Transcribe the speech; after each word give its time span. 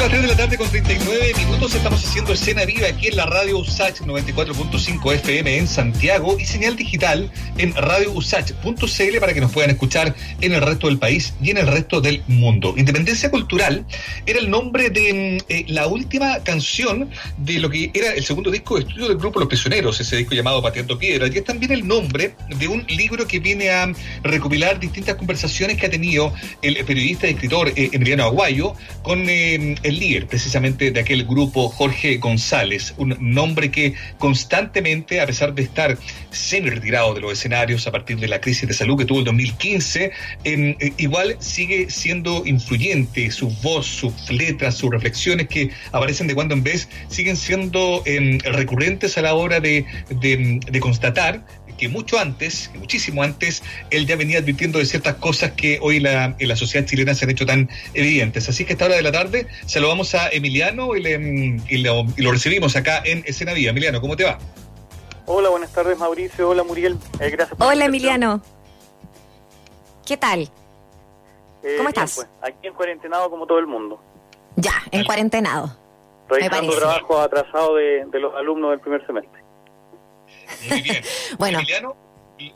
Son 0.00 0.08
las 0.08 0.18
3 0.18 0.22
de 0.22 0.28
la 0.28 0.36
tarde 0.36 0.56
con 0.56 0.70
39 0.70 1.32
minutos. 1.36 1.74
Estamos 1.74 2.02
haciendo 2.02 2.32
escena 2.32 2.64
viva 2.64 2.88
aquí 2.88 3.08
en 3.08 3.16
la 3.16 3.26
radio 3.26 3.58
USACH 3.58 4.00
94.5 4.00 5.14
FM 5.16 5.58
en 5.58 5.68
Santiago 5.68 6.38
y 6.40 6.46
señal 6.46 6.74
digital 6.74 7.30
en 7.58 7.74
radiousach.cl 7.74 9.18
para 9.20 9.34
que 9.34 9.42
nos 9.42 9.52
puedan 9.52 9.68
escuchar 9.68 10.14
en 10.40 10.54
el 10.54 10.62
resto 10.62 10.86
del 10.86 10.98
país 10.98 11.34
y 11.42 11.50
en 11.50 11.58
el 11.58 11.66
resto 11.66 12.00
del 12.00 12.22
mundo. 12.28 12.72
Independencia 12.78 13.30
Cultural 13.30 13.84
era 14.24 14.38
el 14.38 14.48
nombre 14.48 14.88
de 14.88 15.42
eh, 15.50 15.64
la 15.68 15.86
última 15.86 16.42
canción 16.44 17.10
de 17.36 17.58
lo 17.58 17.68
que 17.68 17.90
era 17.92 18.14
el 18.14 18.24
segundo 18.24 18.50
disco 18.50 18.76
de 18.76 18.84
estudio 18.84 19.06
del 19.06 19.18
grupo 19.18 19.38
Los 19.38 19.48
Prisioneros, 19.48 20.00
ese 20.00 20.16
disco 20.16 20.34
llamado 20.34 20.62
Pateando 20.62 20.98
Piedra, 20.98 21.26
y 21.26 21.36
es 21.36 21.44
también 21.44 21.72
el 21.72 21.86
nombre 21.86 22.34
de 22.48 22.68
un 22.68 22.86
libro 22.88 23.26
que 23.26 23.38
viene 23.38 23.68
a 23.68 23.92
recopilar 24.22 24.80
distintas 24.80 25.16
conversaciones 25.16 25.76
que 25.76 25.84
ha 25.84 25.90
tenido 25.90 26.32
el 26.62 26.82
periodista 26.86 27.26
y 27.26 27.32
escritor 27.32 27.68
eh, 27.76 27.90
Emiliano 27.92 28.24
Aguayo 28.24 28.72
con 29.02 29.28
eh, 29.28 29.76
el 29.90 29.98
líder 29.98 30.26
precisamente 30.26 30.90
de 30.90 31.00
aquel 31.00 31.24
grupo, 31.24 31.68
Jorge 31.68 32.16
González, 32.16 32.94
un 32.96 33.16
nombre 33.20 33.70
que 33.70 33.94
constantemente, 34.18 35.20
a 35.20 35.26
pesar 35.26 35.54
de 35.54 35.62
estar 35.62 35.98
semi 36.30 36.70
retirado 36.70 37.14
de 37.14 37.20
los 37.20 37.32
escenarios 37.32 37.86
a 37.86 37.92
partir 37.92 38.18
de 38.18 38.28
la 38.28 38.40
crisis 38.40 38.66
de 38.66 38.74
salud 38.74 38.96
que 38.96 39.04
tuvo 39.04 39.18
el 39.18 39.24
2015, 39.26 40.12
eh, 40.44 40.92
igual 40.96 41.36
sigue 41.40 41.90
siendo 41.90 42.42
influyente, 42.46 43.30
su 43.30 43.50
voz, 43.62 43.86
sus 43.86 44.30
letras, 44.30 44.76
sus 44.76 44.90
reflexiones 44.90 45.48
que 45.48 45.70
aparecen 45.92 46.26
de 46.26 46.34
cuando 46.34 46.54
en 46.54 46.62
vez 46.62 46.88
siguen 47.08 47.36
siendo 47.36 48.02
em, 48.06 48.38
recurrentes 48.40 49.18
a 49.18 49.22
la 49.22 49.34
hora 49.34 49.60
de, 49.60 49.84
de 50.08 50.80
constatar 50.80 51.44
que 51.80 51.88
mucho 51.88 52.18
antes, 52.18 52.70
muchísimo 52.78 53.22
antes, 53.22 53.62
él 53.88 54.06
ya 54.06 54.14
venía 54.14 54.38
advirtiendo 54.38 54.78
de 54.78 54.84
ciertas 54.84 55.14
cosas 55.14 55.52
que 55.52 55.78
hoy 55.80 55.98
la, 55.98 56.36
en 56.38 56.48
la 56.48 56.54
sociedad 56.54 56.86
chilena 56.86 57.14
se 57.14 57.24
han 57.24 57.30
hecho 57.30 57.46
tan 57.46 57.70
evidentes. 57.94 58.50
Así 58.50 58.66
que 58.66 58.72
a 58.72 58.74
esta 58.74 58.84
hora 58.84 58.96
de 58.96 59.02
la 59.02 59.10
tarde 59.10 59.46
saludamos 59.64 60.14
a 60.14 60.28
Emiliano 60.28 60.94
y, 60.94 61.78
lo, 61.78 62.04
recibimos 62.30 62.76
acá 62.76 63.00
en 63.02 63.24
Escena 63.26 63.54
Vía. 63.54 63.70
Emiliano, 63.70 64.02
¿cómo 64.02 64.14
te 64.14 64.24
va? 64.24 64.38
Hola, 65.24 65.48
buenas 65.48 65.72
tardes 65.72 65.98
Mauricio. 65.98 66.50
Hola 66.50 66.62
Muriel. 66.64 66.98
Eh, 67.18 67.30
gracias 67.30 67.56
por 67.56 67.66
Hola 67.66 67.86
Emiliano. 67.86 68.42
¿Qué 70.04 70.18
tal? 70.18 70.50
Eh, 71.62 71.76
¿Cómo 71.78 71.88
estás? 71.88 72.14
Pues, 72.16 72.28
aquí 72.42 72.66
en 72.66 72.74
cuarentenado 72.74 73.30
como 73.30 73.46
todo 73.46 73.58
el 73.58 73.66
mundo. 73.66 74.02
Ya, 74.56 74.82
en 74.90 75.04
cuarentenado. 75.04 75.74
Realizando 76.28 76.76
trabajo 76.76 77.20
atrasado 77.20 77.76
de 77.76 78.20
los 78.20 78.34
alumnos 78.34 78.72
del 78.72 78.80
primer 78.80 79.06
semestre. 79.06 79.39
Muy 80.68 80.80
bien. 80.82 81.02
bueno. 81.38 81.58
Emiliano, 81.58 81.96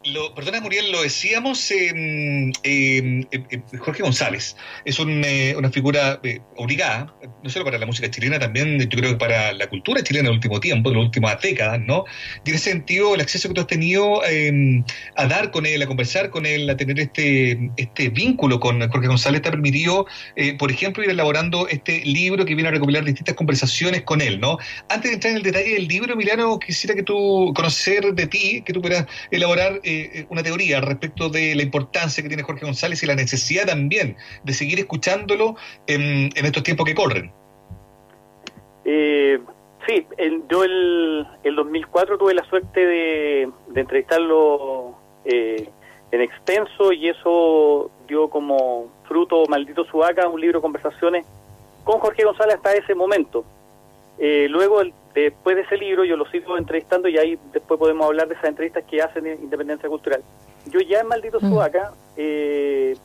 lo, 0.04 0.34
perdona 0.34 0.60
Muriel, 0.60 0.90
lo 0.92 1.02
decíamos, 1.02 1.70
em, 1.70 2.52
em, 2.62 3.27
em, 3.30 3.62
Jorge 3.78 4.02
González 4.02 4.56
es 4.84 4.98
eh, 4.98 5.54
una 5.56 5.70
figura 5.70 6.20
eh, 6.22 6.40
obligada, 6.56 7.14
no 7.42 7.50
solo 7.50 7.64
para 7.64 7.78
la 7.78 7.86
música 7.86 8.10
chilena, 8.10 8.38
también 8.38 8.78
yo 8.78 8.98
creo 8.98 9.12
que 9.12 9.16
para 9.16 9.52
la 9.52 9.66
cultura 9.68 10.02
chilena 10.02 10.28
en 10.28 10.32
el 10.32 10.36
último 10.36 10.60
tiempo, 10.60 10.90
en 10.90 10.96
las 10.96 11.05
últimas 11.05 11.40
décadas, 11.40 11.80
¿no? 11.80 12.05
Tiene 12.44 12.58
sentido 12.58 13.14
el 13.14 13.20
acceso 13.20 13.48
que 13.48 13.55
tú 13.55 13.60
has 13.62 13.66
tenido 13.66 14.22
a 15.16 15.27
dar 15.27 15.50
con 15.50 15.66
él, 15.66 15.82
a 15.82 15.86
conversar 15.86 16.30
con 16.30 16.46
él, 16.46 16.68
a 16.70 16.77
tener 16.77 16.98
este, 16.98 17.70
este 17.77 18.08
vínculo 18.08 18.60
con 18.60 18.80
Jorge 18.90 19.08
González, 19.08 19.42
te 19.42 19.48
ha 19.48 19.50
permitido, 19.50 20.06
eh, 20.36 20.55
por 20.55 20.70
ejemplo, 20.70 21.02
ir 21.02 21.10
elaborando 21.10 21.68
este 21.68 22.05
libro 22.05 22.44
que 22.44 22.55
viene 22.55 22.68
a 22.68 22.72
recopilar 22.72 23.05
distintas 23.05 23.34
conversaciones 23.34 24.02
con 24.02 24.20
él, 24.20 24.40
¿no? 24.40 24.58
Antes 24.88 25.10
de 25.10 25.14
entrar 25.14 25.30
en 25.32 25.36
el 25.38 25.42
detalle 25.42 25.74
del 25.74 25.88
libro, 25.88 26.14
Emiliano, 26.14 26.58
quisiera 26.58 26.94
que 26.94 27.02
tú 27.02 27.52
conocer 27.55 28.14
de 28.14 28.27
ti, 28.27 28.62
que 28.64 28.72
tú 28.72 28.80
puedas 28.80 29.06
elaborar 29.30 29.73
eh, 29.83 30.11
eh, 30.14 30.27
una 30.28 30.42
teoría 30.42 30.80
respecto 30.80 31.28
de 31.28 31.55
la 31.55 31.62
importancia 31.62 32.22
que 32.22 32.28
tiene 32.28 32.42
Jorge 32.42 32.64
González 32.64 33.03
y 33.03 33.06
la 33.06 33.14
necesidad 33.14 33.67
también 33.67 34.17
de 34.42 34.53
seguir 34.53 34.78
escuchándolo 34.78 35.56
en, 35.86 36.30
estos 36.34 36.62
tiempos 36.62 36.86
que 36.86 36.94
corren. 36.94 37.33
Eh, 38.84 39.39
sí, 39.86 40.06
yo 40.48 40.64
el, 40.64 41.27
el 41.42 41.56
2004 41.56 42.19
tuve 42.19 42.34
la 42.34 42.45
suerte 42.45 42.86
de, 42.86 43.48
entrevistarlo 43.75 44.95
eh, 45.24 45.68
en 46.13 46.20
extenso 46.20 46.92
y 46.92 47.08
eso 47.08 47.90
dio 48.07 48.29
como 48.29 48.89
fruto 49.08 49.45
Maldito 49.48 49.84
Subaca, 49.84 50.29
un 50.29 50.40
libro 50.40 50.58
de 50.58 50.63
conversaciones 50.63 51.24
con 51.83 51.98
Jorge 51.98 52.24
González 52.24 52.57
hasta 52.57 52.74
ese 52.74 52.95
momento. 52.95 53.45
luego 54.18 54.80
el 54.80 54.92
Después 55.14 55.55
de 55.55 55.63
ese 55.63 55.77
libro 55.77 56.05
yo 56.05 56.17
lo 56.17 56.27
sigo 56.27 56.58
entrevistando 56.58 57.08
y 57.08 57.17
ahí 57.17 57.39
después 57.52 57.79
podemos 57.79 58.07
hablar 58.07 58.27
de 58.27 58.35
esas 58.35 58.47
entrevistas 58.47 58.83
que 58.85 59.01
hacen 59.01 59.27
en 59.27 59.42
Independencia 59.45 59.89
Cultural. 59.89 60.23
Yo 60.67 60.80
ya 60.80 61.01
en 61.01 61.07
Maldito 61.07 61.39
mm. 61.41 61.48
Sudaca 61.48 61.92
eh, 62.17 62.97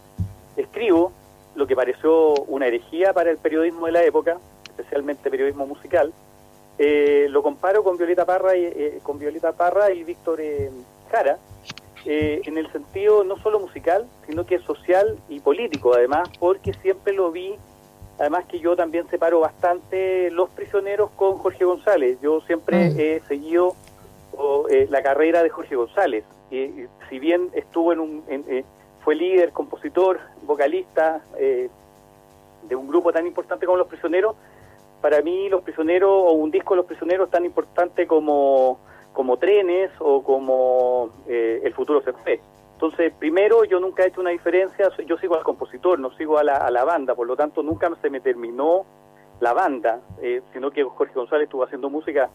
escribo 0.57 1.11
lo 1.55 1.67
que 1.67 1.75
pareció 1.75 2.33
una 2.45 2.65
herejía 2.65 3.13
para 3.13 3.29
el 3.29 3.37
periodismo 3.37 3.85
de 3.85 3.91
la 3.91 4.03
época, 4.03 4.39
especialmente 4.63 5.29
periodismo 5.29 5.67
musical. 5.67 6.11
Eh, 6.79 7.27
lo 7.29 7.43
comparo 7.43 7.83
con 7.83 7.97
Violeta 7.97 8.25
Parra 8.25 8.55
y, 8.55 8.63
eh, 8.65 8.99
con 9.03 9.19
Violeta 9.19 9.51
Parra 9.51 9.91
y 9.91 10.03
Víctor 10.03 10.41
Jara, 11.11 11.37
en 12.05 12.57
el 12.57 12.71
sentido 12.71 13.25
no 13.25 13.37
solo 13.39 13.59
musical, 13.59 14.07
sino 14.25 14.45
que 14.45 14.57
social 14.59 15.19
y 15.27 15.41
político, 15.41 15.93
además, 15.93 16.29
porque 16.39 16.73
siempre 16.73 17.13
lo 17.13 17.29
vi 17.29 17.55
Además 18.19 18.45
que 18.45 18.59
yo 18.59 18.75
también 18.75 19.07
separo 19.09 19.39
bastante 19.39 20.29
los 20.31 20.49
prisioneros 20.49 21.09
con 21.11 21.37
Jorge 21.37 21.63
González. 21.63 22.19
Yo 22.21 22.41
siempre 22.41 22.89
mm. 22.89 22.99
he 22.99 23.19
seguido 23.21 23.75
eh, 24.69 24.87
la 24.89 25.01
carrera 25.01 25.41
de 25.41 25.49
Jorge 25.49 25.75
González. 25.75 26.25
Y, 26.51 26.85
si 27.09 27.19
bien 27.19 27.49
estuvo 27.53 27.93
en 27.93 27.99
un, 27.99 28.23
eh, 28.27 28.63
fue 29.03 29.15
líder, 29.15 29.51
compositor, 29.51 30.19
vocalista 30.43 31.21
eh, 31.37 31.69
de 32.63 32.75
un 32.75 32.87
grupo 32.87 33.13
tan 33.13 33.25
importante 33.25 33.65
como 33.65 33.77
Los 33.77 33.87
Prisioneros, 33.87 34.35
para 35.01 35.21
mí 35.21 35.47
Los 35.47 35.61
Prisioneros 35.63 36.11
o 36.11 36.33
un 36.33 36.51
disco 36.51 36.73
de 36.73 36.77
Los 36.77 36.85
Prisioneros 36.87 37.29
tan 37.29 37.45
importante 37.45 38.05
como, 38.05 38.79
como 39.13 39.37
Trenes 39.37 39.91
o 39.99 40.23
como 40.23 41.09
El 41.27 41.73
Futuro 41.73 42.01
se 42.01 42.11
fue. 42.11 42.41
Entonces, 42.81 43.11
primero, 43.19 43.65
yo 43.65 43.81
nunca 43.81 44.03
he 44.03 44.07
hecho 44.07 44.21
una 44.21 44.29
diferencia, 44.29 44.89
yo 45.05 45.17
sigo 45.17 45.35
al 45.35 45.43
compositor, 45.43 45.99
no 45.99 46.11
sigo 46.11 46.37
a 46.37 46.45
la, 46.45 46.55
a 46.55 46.71
la 46.71 46.85
banda, 46.85 47.13
por 47.13 47.27
lo 47.27 47.35
tanto, 47.35 47.61
nunca 47.61 47.91
se 48.01 48.09
me 48.09 48.21
terminó 48.21 48.85
la 49.41 49.51
banda, 49.51 49.99
eh, 50.21 50.41
sino 50.53 50.71
que 50.71 50.85
Jorge 50.85 51.13
González 51.13 51.47
estuvo 51.47 51.65
haciendo 51.65 51.89
música 51.89 52.29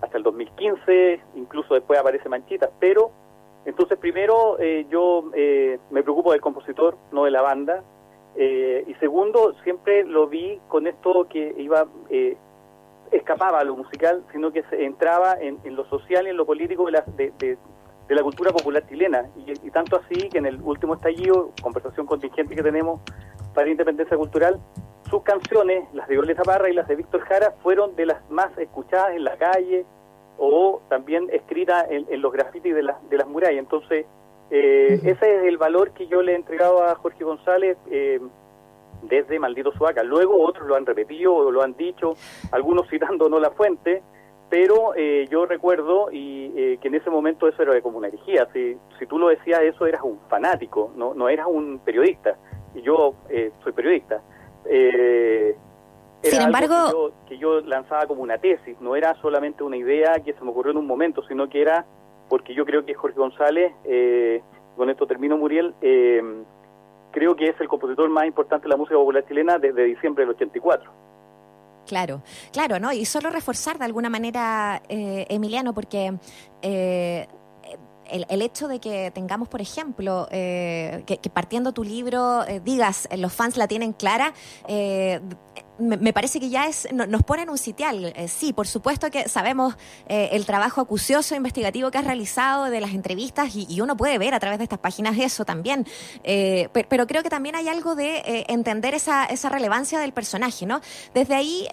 hasta 0.00 0.16
el 0.16 0.22
2015, 0.22 1.20
incluso 1.34 1.74
después 1.74 2.00
aparece 2.00 2.30
Manchitas, 2.30 2.70
pero 2.80 3.10
entonces 3.66 3.98
primero 3.98 4.58
eh, 4.58 4.86
yo 4.88 5.24
eh, 5.34 5.78
me 5.90 6.02
preocupo 6.02 6.32
del 6.32 6.40
compositor, 6.40 6.96
no 7.12 7.24
de 7.24 7.32
la 7.32 7.42
banda, 7.42 7.82
y 8.38 8.94
segundo, 9.00 9.54
siempre 9.64 10.04
lo 10.04 10.28
vi 10.28 10.58
con 10.68 10.86
esto 10.86 11.26
que 11.28 11.52
iba, 11.58 11.86
escapaba 13.10 13.58
a 13.58 13.64
lo 13.64 13.76
musical, 13.76 14.24
sino 14.32 14.50
que 14.50 14.62
se 14.70 14.84
entraba 14.84 15.36
en, 15.38 15.58
lo 15.76 15.84
social 15.90 16.26
y 16.26 16.30
en 16.30 16.38
lo 16.38 16.46
político 16.46 16.86
de, 16.86 16.92
la, 16.92 17.04
de 17.16 17.58
la 18.14 18.22
cultura 18.22 18.52
popular 18.52 18.86
chilena. 18.88 19.26
Y, 19.36 19.70
tanto 19.70 19.96
así 19.96 20.28
que 20.28 20.38
en 20.38 20.46
el 20.46 20.60
último 20.62 20.94
estallido, 20.94 21.52
conversación 21.62 22.06
contingente 22.06 22.54
que 22.54 22.62
tenemos 22.62 23.00
para 23.54 23.68
Independencia 23.68 24.16
Cultural, 24.16 24.60
sus 25.08 25.22
canciones, 25.22 25.84
las 25.92 26.06
de 26.08 26.14
Violeta 26.14 26.42
Parra 26.42 26.70
y 26.70 26.74
las 26.74 26.86
de 26.88 26.96
Víctor 26.96 27.20
Jara, 27.22 27.52
fueron 27.62 27.96
de 27.96 28.06
las 28.06 28.30
más 28.30 28.56
escuchadas 28.58 29.14
en 29.14 29.24
la 29.24 29.36
calle 29.36 29.84
o 30.38 30.80
también 30.88 31.28
escritas 31.32 31.86
en, 31.90 32.22
los 32.22 32.32
grafitis 32.32 32.74
de, 32.74 32.82
de 33.10 33.16
las 33.16 33.28
murallas. 33.28 33.58
Entonces, 33.58 34.06
eh, 34.50 35.00
ese 35.04 35.36
es 35.36 35.44
el 35.44 35.58
valor 35.58 35.92
que 35.92 36.06
yo 36.06 36.22
le 36.22 36.32
he 36.32 36.36
entregado 36.36 36.84
a 36.84 36.94
Jorge 36.94 37.24
González. 37.24 37.76
Eh, 37.90 38.20
desde 39.02 39.38
Maldito 39.38 39.72
Suaca. 39.72 40.02
Luego 40.02 40.42
otros 40.42 40.66
lo 40.66 40.76
han 40.76 40.86
repetido 40.86 41.34
o 41.34 41.50
lo 41.50 41.62
han 41.62 41.76
dicho, 41.76 42.14
algunos 42.52 42.88
citando 42.88 43.28
no 43.28 43.38
la 43.38 43.50
fuente, 43.50 44.02
pero 44.50 44.94
eh, 44.96 45.28
yo 45.30 45.46
recuerdo 45.46 46.10
y 46.10 46.52
eh, 46.56 46.78
que 46.82 46.88
en 46.88 46.96
ese 46.96 47.08
momento 47.08 47.46
eso 47.46 47.62
era 47.62 47.80
como 47.80 47.98
una 47.98 48.08
herejía. 48.08 48.48
Si, 48.52 48.76
si 48.98 49.06
tú 49.06 49.16
lo 49.16 49.28
decías, 49.28 49.60
eso 49.62 49.86
eras 49.86 50.02
un 50.02 50.18
fanático, 50.28 50.92
no, 50.96 51.14
no 51.14 51.28
eras 51.28 51.46
un 51.48 51.78
periodista. 51.78 52.36
Y 52.74 52.82
yo 52.82 53.14
eh, 53.28 53.52
soy 53.62 53.72
periodista. 53.72 54.20
Sin 56.22 56.42
embargo... 56.42 57.12
Que 57.26 57.38
yo, 57.38 57.60
lanzaba 57.60 58.06
como 58.06 58.22
una 58.22 58.38
tesis, 58.38 58.76
no 58.80 58.96
era 58.96 59.14
solamente 59.22 59.62
una 59.62 59.76
idea 59.76 60.14
que 60.24 60.32
se 60.32 60.42
me 60.42 60.50
ocurrió 60.50 60.72
en 60.72 60.78
un 60.78 60.86
momento, 60.86 61.22
sino 61.28 61.48
que 61.48 61.62
era 61.62 61.86
porque 62.28 62.54
yo 62.54 62.64
creo 62.64 62.84
que 62.84 62.92
Jorge 62.92 63.16
González, 63.16 63.72
con 64.76 64.90
esto 64.90 65.06
termino 65.06 65.36
Muriel, 65.36 65.74
creo 67.12 67.36
que 67.36 67.46
es 67.46 67.60
el 67.60 67.68
compositor 67.68 68.08
más 68.08 68.26
importante 68.26 68.64
de 68.64 68.70
la 68.70 68.76
música 68.76 68.96
popular 68.96 69.24
chilena 69.28 69.58
desde 69.58 69.84
diciembre 69.84 70.24
del 70.24 70.34
84. 70.34 70.90
Claro, 71.90 72.22
claro, 72.52 72.78
¿no? 72.78 72.92
Y 72.92 73.04
solo 73.04 73.30
reforzar 73.30 73.76
de 73.76 73.84
alguna 73.84 74.08
manera, 74.08 74.80
eh, 74.88 75.26
Emiliano, 75.28 75.74
porque 75.74 76.14
eh, 76.62 77.26
el, 78.08 78.42
hecho 78.42 78.68
de 78.68 78.78
que 78.78 79.10
tengamos, 79.10 79.48
por 79.48 79.60
ejemplo, 79.60 80.28
eh, 80.30 81.02
que, 81.04 81.18
partiendo 81.30 81.72
tu 81.72 81.82
libro 81.82 82.44
digas 82.64 83.08
los 83.16 83.32
fans 83.32 83.56
la 83.56 83.66
tienen 83.66 83.92
clara, 83.92 84.32
me, 85.80 86.12
parece 86.12 86.40
que 86.40 86.50
ya 86.50 86.66
es 86.66 86.88
nos 86.92 87.22
pone 87.22 87.42
en 87.42 87.50
un 87.50 87.58
sitial. 87.58 88.12
Eh, 88.16 88.28
sí, 88.28 88.52
por 88.52 88.66
supuesto 88.66 89.10
que 89.10 89.28
sabemos 89.28 89.76
eh, 90.08 90.30
el 90.32 90.46
trabajo 90.46 90.80
acucioso 90.80 91.34
investigativo 91.34 91.90
que 91.90 91.98
has 91.98 92.04
realizado 92.04 92.64
de 92.64 92.80
las 92.80 92.92
entrevistas 92.92 93.54
y, 93.54 93.80
uno 93.80 93.96
puede 93.96 94.18
ver 94.18 94.34
a 94.34 94.40
través 94.40 94.58
de 94.58 94.64
estas 94.64 94.78
páginas 94.78 95.16
eso 95.16 95.46
también. 95.46 95.86
pero, 96.22 97.06
creo 97.06 97.22
que 97.22 97.30
también 97.30 97.54
hay 97.56 97.68
algo 97.68 97.94
de 97.94 98.44
entender 98.48 98.94
esa, 98.94 99.24
esa 99.24 99.48
relevancia 99.48 99.98
del 99.98 100.12
personaje, 100.12 100.66
¿no? 100.66 100.82
Desde 101.14 101.34
ahí 101.34 101.66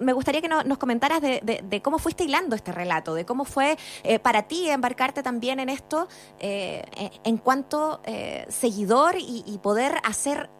me 0.00 0.12
gustaría 0.12 0.40
que 0.40 0.48
nos 0.48 0.78
comentaras 0.78 1.20
de, 1.20 1.80
cómo 1.82 2.00
fuiste 2.00 2.24
hilando 2.24 2.56
este 2.56 2.72
relato, 2.72 3.14
de 3.14 3.24
cómo 3.24 3.44
fue 3.44 3.76
para 4.22 4.48
ti 4.48 4.68
embarcarte 4.68 5.22
también 5.22 5.60
en 5.60 5.68
esto 5.68 6.08
en 6.40 7.36
cuanto 7.36 8.00
seguidor 8.48 9.14
y 9.18 9.58
poder 9.62 9.94
hacer 10.02 10.50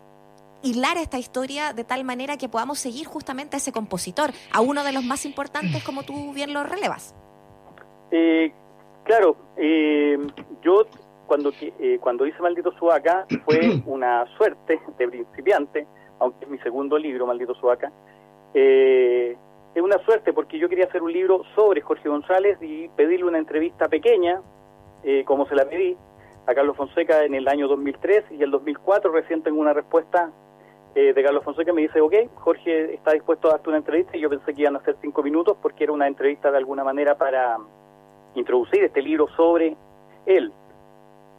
hilar 0.62 0.96
esta 0.96 1.18
historia 1.18 1.72
de 1.72 1.84
tal 1.84 2.04
manera 2.04 2.36
que 2.36 2.48
podamos 2.48 2.78
seguir 2.78 3.06
justamente 3.06 3.56
a 3.56 3.58
ese 3.58 3.72
compositor, 3.72 4.30
a 4.52 4.60
uno 4.60 4.84
de 4.84 4.92
los 4.92 5.04
más 5.04 5.24
importantes 5.24 5.82
como 5.84 6.02
tú 6.02 6.32
bien 6.32 6.52
lo 6.52 6.64
relevas. 6.64 7.14
Eh, 8.10 8.52
claro, 9.04 9.36
eh, 9.56 10.18
yo 10.62 10.86
cuando, 11.26 11.52
eh, 11.60 11.98
cuando 12.00 12.26
hice 12.26 12.40
Maldito 12.40 12.72
Suaca 12.72 13.26
fue 13.44 13.82
una 13.86 14.24
suerte 14.36 14.80
de 14.98 15.08
principiante, 15.08 15.86
aunque 16.18 16.44
es 16.44 16.50
mi 16.50 16.58
segundo 16.58 16.98
libro, 16.98 17.26
Maldito 17.26 17.54
Suaca. 17.54 17.92
es 18.54 19.82
una 19.82 19.98
suerte 20.04 20.32
porque 20.32 20.58
yo 20.58 20.68
quería 20.68 20.86
hacer 20.86 21.02
un 21.02 21.12
libro 21.12 21.42
sobre 21.54 21.80
Jorge 21.82 22.08
González 22.08 22.58
y 22.60 22.88
pedirle 22.88 23.26
una 23.26 23.38
entrevista 23.38 23.88
pequeña, 23.88 24.40
como 25.24 25.46
se 25.46 25.54
la 25.54 25.64
pedí, 25.68 25.96
a 26.46 26.54
Carlos 26.54 26.76
Fonseca 26.76 27.24
en 27.24 27.34
el 27.34 27.46
año 27.46 27.68
2003 27.68 28.24
y 28.30 28.42
el 28.42 28.50
2004 28.50 29.12
recién 29.12 29.42
tengo 29.42 29.60
una 29.60 29.74
respuesta 29.74 30.32
eh, 31.00 31.12
de 31.12 31.22
Carlos 31.22 31.44
Fonseca 31.44 31.72
me 31.72 31.82
dice, 31.82 32.00
ok, 32.00 32.12
Jorge 32.34 32.94
está 32.94 33.12
dispuesto 33.12 33.46
a 33.46 33.52
darte 33.52 33.68
una 33.68 33.78
entrevista 33.78 34.16
y 34.16 34.20
yo 34.20 34.28
pensé 34.28 34.52
que 34.52 34.62
iban 34.62 34.74
a 34.74 34.80
ser 34.80 34.96
cinco 35.00 35.22
minutos 35.22 35.56
porque 35.62 35.84
era 35.84 35.92
una 35.92 36.08
entrevista 36.08 36.50
de 36.50 36.58
alguna 36.58 36.82
manera 36.82 37.16
para 37.16 37.56
introducir 38.34 38.82
este 38.82 39.00
libro 39.00 39.28
sobre 39.36 39.76
él. 40.26 40.52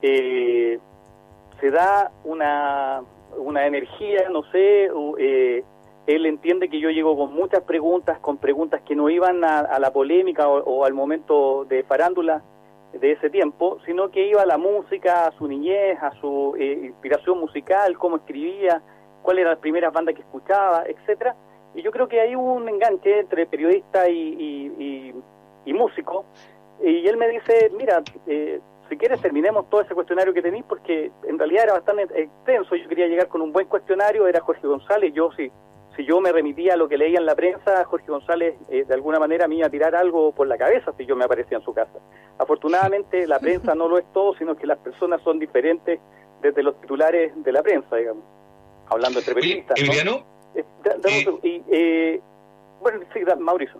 Eh, 0.01 0.79
se 1.59 1.71
da 1.71 2.09
una, 2.23 3.01
una 3.35 3.67
energía, 3.67 4.29
no 4.29 4.43
sé, 4.43 4.89
eh, 5.17 5.65
él 6.07 6.25
entiende 6.25 6.69
que 6.69 6.79
yo 6.79 6.89
llego 6.89 7.17
con 7.17 7.33
muchas 7.33 7.63
preguntas, 7.63 8.17
con 8.19 8.37
preguntas 8.37 8.81
que 8.83 8.95
no 8.95 9.09
iban 9.09 9.43
a, 9.43 9.77
la 9.77 9.91
polémica 9.91 10.47
o, 10.47 10.85
al 10.85 10.93
momento 10.93 11.65
de 11.65 11.83
farándula 11.83 12.43
de 12.93 13.11
ese 13.11 13.29
tiempo, 13.29 13.79
sino 13.85 14.09
que 14.09 14.25
iba 14.25 14.41
a 14.41 14.45
la 14.45 14.57
música, 14.57 15.27
a 15.27 15.31
su 15.33 15.49
niñez, 15.49 16.01
a 16.01 16.11
su 16.21 16.55
inspiración 16.57 17.41
musical, 17.41 17.97
cómo 17.97 18.15
escribía, 18.15 18.81
cuáles 19.29 19.41
eran 19.43 19.53
las 19.53 19.61
primeras 19.61 19.93
bandas 19.93 20.15
que 20.15 20.21
escuchaba, 20.21 20.85
etcétera. 20.87 21.35
Y 21.75 21.83
yo 21.83 21.91
creo 21.91 22.07
que 22.07 22.19
hay 22.19 22.33
un 22.33 22.67
enganche 22.67 23.19
entre 23.19 23.45
periodista 23.45 24.09
y, 24.09 25.13
músico. 25.67 26.25
Y 26.83 27.07
él 27.07 27.15
me 27.15 27.29
dice, 27.29 27.71
mira, 27.77 28.01
eh, 28.25 28.59
si 28.89 28.97
quieres 28.97 29.21
terminemos 29.21 29.69
todo 29.69 29.81
ese 29.81 29.93
cuestionario 29.93 30.33
que 30.33 30.41
tenéis, 30.41 30.65
porque 30.67 31.11
en 31.27 31.37
realidad 31.37 31.65
era 31.65 31.73
bastante 31.73 32.07
extenso. 32.19 32.75
Yo 32.75 32.89
quería 32.89 33.05
llegar 33.05 33.27
con 33.27 33.43
un 33.43 33.53
buen 33.53 33.67
cuestionario, 33.67 34.25
era 34.25 34.41
Jorge 34.41 34.65
González. 34.65 35.13
Yo, 35.13 35.29
si, 35.33 35.51
si 35.95 36.03
yo 36.05 36.19
me 36.21 36.31
remitía 36.31 36.73
a 36.73 36.77
lo 36.77 36.89
que 36.89 36.97
leía 36.97 37.19
en 37.19 37.27
la 37.27 37.35
prensa, 37.35 37.85
Jorge 37.85 38.07
González 38.07 38.55
eh, 38.69 38.83
de 38.83 38.93
alguna 38.95 39.19
manera 39.19 39.47
me 39.47 39.57
iba 39.57 39.67
a 39.67 39.69
tirar 39.69 39.93
algo 39.93 40.31
por 40.31 40.47
la 40.47 40.57
cabeza 40.57 40.91
si 40.97 41.05
yo 41.05 41.15
me 41.15 41.25
aparecía 41.25 41.59
en 41.59 41.63
su 41.63 41.71
casa. 41.71 41.99
Afortunadamente, 42.39 43.27
la 43.27 43.37
prensa 43.37 43.75
no 43.75 43.87
lo 43.87 43.99
es 43.99 44.11
todo, 44.11 44.33
sino 44.33 44.55
que 44.55 44.65
las 44.65 44.79
personas 44.79 45.21
son 45.21 45.37
diferentes 45.37 45.99
desde 46.41 46.63
los 46.63 46.81
titulares 46.81 47.31
de 47.43 47.51
la 47.51 47.61
prensa, 47.61 47.95
digamos 47.95 48.38
hablando 48.89 49.19
entre 49.19 49.33
periodistas. 49.33 49.79
Emiliano. 49.79 50.25
Eh, 50.55 50.65
y, 51.43 51.63
eh, 51.71 52.21
bueno, 52.81 53.01
sí, 53.13 53.19
Mauricio. 53.39 53.79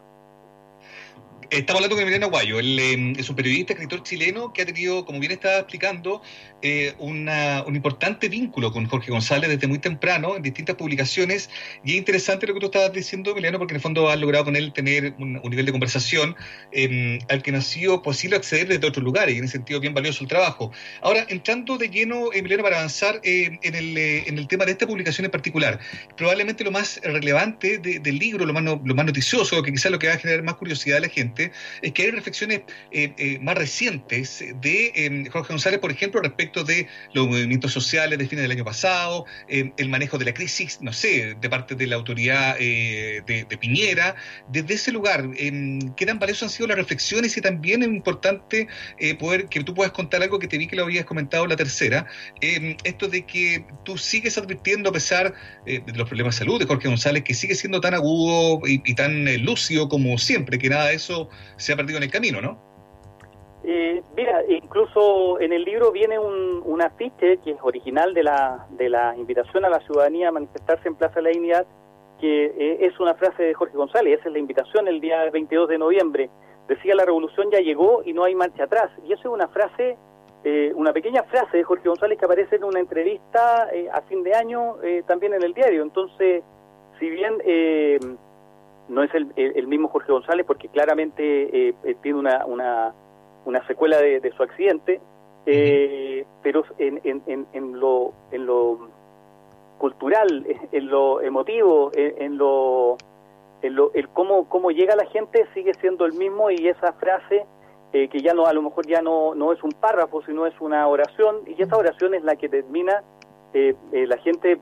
Estamos 1.52 1.80
hablando 1.80 1.96
con 1.96 2.04
Emiliano 2.04 2.28
Aguayo, 2.28 2.60
él 2.60 2.78
em, 2.78 3.14
es 3.18 3.28
un 3.28 3.36
periodista, 3.36 3.74
escritor 3.74 4.04
chileno 4.04 4.54
que 4.54 4.62
ha 4.62 4.66
tenido, 4.68 5.04
como 5.04 5.20
bien 5.20 5.32
estaba 5.32 5.58
explicando, 5.58 6.22
eh, 6.62 6.94
una, 7.00 7.64
un 7.66 7.76
importante 7.76 8.30
vínculo 8.30 8.72
con 8.72 8.86
Jorge 8.86 9.10
González 9.10 9.50
desde 9.50 9.66
muy 9.66 9.80
temprano 9.80 10.36
en 10.36 10.44
distintas 10.44 10.76
publicaciones. 10.76 11.50
Y 11.84 11.94
es 11.94 11.98
interesante 11.98 12.46
lo 12.46 12.54
que 12.54 12.60
tú 12.60 12.66
estabas 12.68 12.94
diciendo, 12.94 13.32
Emiliano, 13.32 13.58
porque 13.58 13.72
en 13.74 13.78
el 13.78 13.82
fondo 13.82 14.10
has 14.10 14.20
logrado 14.20 14.46
con 14.46 14.56
él 14.56 14.72
tener 14.74 15.16
un, 15.18 15.42
nivel 15.42 15.66
de 15.66 15.72
conversación 15.72 16.36
em, 16.72 17.18
al 17.30 17.42
que 17.42 17.52
no 17.52 17.58
ha 17.58 17.62
sido 17.62 18.04
posible 18.04 18.36
acceder 18.36 18.68
desde 18.68 18.86
otros 18.86 19.04
lugares 19.04 19.34
y 19.34 19.40
en 19.40 19.46
ese 19.46 19.54
sentido 19.54 19.80
bien 19.80 19.96
valioso 19.96 20.24
el 20.24 20.30
trabajo. 20.30 20.72
Ahora, 21.02 21.26
entrando 21.30 21.80
de 21.80 21.90
lleno, 21.90 22.32
Emiliano, 22.32 22.62
para 22.62 22.78
avanzar 22.78 23.22
em, 23.24 23.58
en, 23.64 23.74
el, 23.74 23.98
eh, 23.98 24.24
en 24.28 24.38
el 24.38 24.48
tema 24.48 24.66
de 24.66 24.74
esta 24.74 24.86
publicación 24.86 25.26
en 25.26 25.32
particular, 25.32 25.80
probablemente 26.16 26.64
lo 26.64 26.70
más 26.70 27.00
relevante 27.02 27.80
del 27.80 28.20
libro, 28.20 28.46
lo 28.46 28.54
más, 28.54 28.64
lo 28.64 28.94
más 28.94 29.06
noticioso, 29.08 29.64
que 29.64 29.72
quizás 29.72 29.92
lo 29.92 29.98
que 29.98 30.08
va 30.10 30.14
a 30.14 30.20
generar 30.20 30.44
más 30.44 30.54
curiosidad 30.56 30.98
a 30.98 31.02
la 31.02 31.10
gente, 31.10 31.39
es 31.82 31.92
que 31.94 32.04
hay 32.04 32.12
reflexiones 32.12 32.62
eh, 32.92 33.14
eh, 33.18 33.40
más 33.42 33.58
recientes 33.58 34.44
de 34.62 34.92
em, 34.96 35.26
Jorge 35.28 35.54
González, 35.54 35.80
por 35.80 35.92
ejemplo, 35.92 36.22
respecto 36.22 36.64
de 36.64 36.88
los 37.14 37.28
movimientos 37.28 37.72
sociales 37.72 38.18
de 38.20 38.28
fines 38.28 38.44
del 38.44 38.52
año 38.52 38.66
pasado, 38.66 39.26
em, 39.48 39.72
el 39.78 39.90
manejo 39.90 40.18
de 40.18 40.26
la 40.26 40.34
crisis, 40.34 40.80
no 40.82 40.94
sé, 40.94 41.36
de 41.40 41.50
parte 41.50 41.76
de 41.76 41.88
la 41.88 41.96
autoridad 41.96 42.56
eh, 42.60 43.22
de, 43.26 43.60
Piñera. 43.60 44.16
Desde 44.48 44.76
ese 44.76 44.92
lugar, 44.92 45.30
em, 45.38 45.94
¿qué 45.96 46.06
tan 46.06 46.18
valiosas 46.18 46.44
han 46.44 46.50
sido 46.50 46.68
las 46.68 46.78
reflexiones? 46.78 47.36
Y 47.36 47.42
también 47.42 47.82
es 47.84 47.90
importante 47.90 48.68
poder 49.18 49.48
que 49.48 49.64
tú 49.64 49.74
puedas 49.74 49.92
contar 49.92 50.22
algo 50.22 50.40
que 50.40 50.48
te 50.48 50.58
vi 50.58 50.68
que 50.68 50.76
lo 50.76 50.84
habías 50.84 51.06
comentado 51.06 51.46
la 51.46 51.56
tercera, 51.56 52.06
esto 52.40 53.08
de 53.08 53.26
que 53.26 53.66
tú 53.84 53.98
sigues 53.98 54.38
advirtiendo, 54.38 54.90
a 54.90 54.94
pesar 54.94 55.34
de 55.66 55.84
los 55.94 56.08
problemas 56.08 56.36
de 56.36 56.40
salud 56.40 56.60
de 56.60 56.66
Jorge 56.66 56.88
González, 56.88 57.24
que 57.24 57.34
sigue 57.34 57.56
siendo 57.56 57.82
tan 57.82 57.94
agudo 57.94 58.62
y, 58.66 58.82
y 58.86 58.96
tan 58.96 59.26
lúcido 59.44 59.90
como 59.90 60.18
siempre, 60.18 60.58
que 60.58 60.70
nada 60.70 60.88
de 60.88 60.96
eso 60.96 61.29
se 61.58 61.74
ha 61.74 61.76
perdido 61.76 61.98
en 61.98 62.04
el 62.04 62.12
camino, 62.12 62.42
¿no? 62.42 62.70
Eh, 63.64 64.02
mira, 64.16 64.42
incluso 64.48 65.40
en 65.40 65.52
el 65.52 65.64
libro 65.64 65.92
viene 65.92 66.18
un, 66.18 66.62
un, 66.64 66.82
afiche 66.82 67.38
que 67.44 67.52
es 67.52 67.58
original 67.62 68.14
de 68.14 68.24
la, 68.24 68.66
de 68.72 68.88
la 68.90 69.16
invitación 69.18 69.66
a 69.66 69.70
la 69.70 69.80
ciudadanía 69.82 70.30
a 70.30 70.32
manifestarse 70.32 70.88
en 70.88 70.96
Plaza 70.96 71.16
de 71.16 71.22
la 71.24 71.30
Dignidad, 71.30 71.68
que 72.22 72.46
eh, 72.46 72.86
es 72.86 72.98
una 73.00 73.16
frase 73.16 73.44
de 73.44 73.54
Jorge 73.54 73.76
González, 73.76 74.20
esa 74.20 74.30
es 74.30 74.34
la 74.34 74.40
invitación 74.40 74.88
el 74.88 75.02
día 75.02 75.30
22 75.30 75.68
de 75.70 75.78
noviembre. 75.78 76.30
Decía, 76.70 76.96
la 76.96 77.04
revolución 77.04 77.50
ya 77.52 77.60
llegó 77.60 78.02
y 78.06 78.14
no 78.14 78.24
hay 78.24 78.36
marcha 78.36 78.64
atrás. 78.64 78.92
Y 79.04 79.12
eso 79.12 79.22
es 79.22 79.34
una 79.34 79.48
frase, 79.50 79.98
eh, 80.46 80.72
una 80.76 80.94
pequeña 80.94 81.24
frase 81.24 81.58
de 81.58 81.64
Jorge 81.64 81.90
González 81.90 82.18
que 82.18 82.26
aparece 82.26 82.56
en 82.56 82.64
una 82.64 82.80
entrevista 82.80 83.70
a 83.92 84.02
fin 84.04 84.24
de 84.24 84.36
año 84.36 84.76
también 85.08 85.34
en 85.34 85.44
el 85.44 85.54
diario. 85.54 85.82
Entonces, 85.82 86.44
si 87.00 87.10
bien 87.10 87.40
no 88.90 89.04
es 89.04 89.12
el, 89.14 89.68
mismo 89.68 89.88
Jorge 89.88 90.12
González 90.12 90.46
porque 90.46 90.68
claramente 90.68 91.24
eh, 91.70 91.74
eh, 91.84 91.96
tiene 92.02 92.20
una, 92.20 92.46
una, 92.46 92.94
una 93.46 93.66
secuela 93.68 93.98
de, 93.98 94.34
su 94.36 94.44
accidente, 94.44 95.00
eh, 95.46 96.26
pero 96.42 96.64
en, 96.80 97.00
en, 97.04 97.48
en, 97.54 97.80
lo, 97.80 98.14
en 98.32 98.46
lo 98.46 98.90
cultural, 99.78 100.46
en 100.72 100.88
lo 100.88 101.22
emotivo, 101.22 101.92
en, 101.94 102.38
lo, 102.38 102.98
en 103.62 103.76
lo 103.76 103.92
el 103.94 104.10
cómo, 104.10 104.50
cómo 104.50 104.72
llega 104.72 104.96
la 104.96 105.06
gente 105.06 105.46
sigue 105.54 105.74
siendo 105.76 106.06
el 106.06 106.14
mismo 106.14 106.50
y 106.50 106.68
esa 106.68 106.94
frase 106.94 107.46
que 107.92 108.22
ya 108.22 108.36
no 108.36 108.46
a 108.46 108.54
lo 108.54 108.62
mejor 108.62 108.86
ya 108.86 109.02
no, 109.02 109.34
no 109.34 109.52
es 109.52 109.64
un 109.64 109.72
párrafo 109.72 110.22
sino 110.22 110.46
es 110.46 110.54
una 110.62 110.88
oración 110.88 111.38
y 111.48 111.60
esa 111.60 111.76
oración 111.76 112.14
es 112.14 112.24
la 112.24 112.36
que 112.36 112.48
termina 112.48 113.02
la 113.52 114.18
gente 114.18 114.60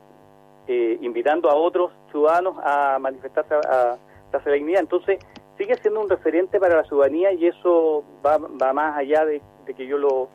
invitando 0.67 1.49
a 1.49 1.55
otros 1.55 1.91
ciudadanos 2.09 2.55
a 2.63 2.97
manifestarse 2.99 3.53
a, 3.53 3.97
la 4.31 4.51
dignidad. 4.51 4.81
Entonces, 4.81 5.19
sigue 5.57 5.75
siendo 5.75 6.01
un 6.01 6.09
referente 6.09 6.59
para 6.59 6.75
la 6.75 6.83
ciudadanía 6.83 7.33
y 7.33 7.47
eso 7.47 8.03
va, 8.25 8.37
va 8.37 8.73
más 8.73 8.97
allá 8.97 9.25
de, 9.25 9.41
que 9.75 9.87
yo 9.87 9.97
lo, 9.97 10.29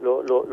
lo, 0.00 0.22
lo, 0.22 0.44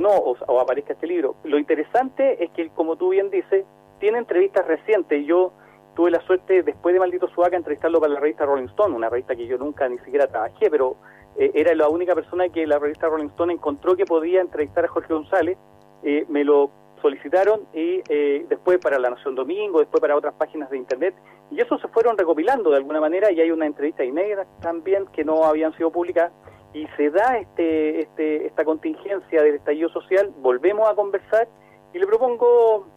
no, 0.00 0.10
o, 0.10 0.60
aparezca 0.60 0.94
este 0.94 1.06
libro. 1.06 1.36
Lo 1.44 1.58
interesante 1.58 2.42
es 2.42 2.50
que, 2.50 2.70
como 2.70 2.96
tú 2.96 3.10
bien 3.10 3.30
dices, 3.30 3.64
tiene 4.00 4.18
entrevistas 4.18 4.66
recientes. 4.66 5.24
Yo 5.26 5.52
tuve 5.94 6.10
la 6.10 6.20
suerte, 6.22 6.62
después 6.62 6.92
de 6.92 7.00
Maldito 7.00 7.28
Suaca, 7.28 7.56
entrevistarlo 7.56 8.00
para 8.00 8.14
la 8.14 8.20
revista 8.20 8.44
Rolling 8.44 8.68
Stone, 8.68 8.96
una 8.96 9.08
revista 9.08 9.36
que 9.36 9.46
yo 9.46 9.58
nunca 9.58 9.88
ni 9.88 9.98
siquiera 9.98 10.26
trabajé, 10.26 10.70
pero 10.70 10.96
eh, 11.36 11.52
era 11.54 11.74
la 11.74 11.88
única 11.88 12.14
persona 12.14 12.48
que 12.48 12.66
la 12.66 12.78
revista 12.78 13.08
Rolling 13.08 13.28
Stone 13.28 13.52
encontró 13.52 13.96
que 13.96 14.04
podía 14.04 14.40
entrevistar 14.40 14.84
a 14.84 14.88
Jorge 14.88 15.12
González. 15.12 15.58
Eh, 16.02 16.24
me 16.28 16.44
lo 16.44 16.70
solicitaron 17.00 17.66
y 17.74 18.02
eh, 18.08 18.46
después 18.48 18.78
para 18.78 18.98
La 18.98 19.10
Nación 19.10 19.34
Domingo, 19.34 19.78
después 19.78 20.00
para 20.00 20.16
otras 20.16 20.34
páginas 20.34 20.70
de 20.70 20.78
Internet. 20.78 21.14
Y 21.54 21.60
eso 21.60 21.78
se 21.78 21.86
fueron 21.86 22.18
recopilando 22.18 22.70
de 22.70 22.78
alguna 22.78 23.00
manera 23.00 23.30
y 23.30 23.40
hay 23.40 23.52
una 23.52 23.66
entrevista 23.66 24.04
inédita 24.04 24.44
también 24.60 25.06
que 25.12 25.24
no 25.24 25.44
habían 25.44 25.72
sido 25.76 25.92
publicadas 25.92 26.32
y 26.72 26.84
se 26.96 27.10
da 27.10 27.38
este, 27.38 28.00
este, 28.00 28.46
esta 28.46 28.64
contingencia 28.64 29.40
del 29.40 29.54
estallido 29.54 29.88
social, 29.90 30.32
volvemos 30.38 30.90
a 30.90 30.96
conversar 30.96 31.46
y 31.92 31.98
le 32.00 32.06
propongo 32.08 32.88